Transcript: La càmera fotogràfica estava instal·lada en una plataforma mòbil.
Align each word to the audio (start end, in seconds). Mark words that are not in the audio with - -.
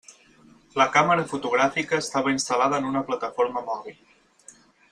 La 0.81 0.87
càmera 0.95 1.25
fotogràfica 1.33 2.01
estava 2.05 2.35
instal·lada 2.39 2.83
en 2.83 2.91
una 2.93 3.07
plataforma 3.11 3.67
mòbil. 3.73 4.05